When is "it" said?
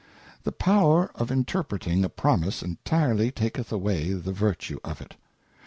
4.99-5.15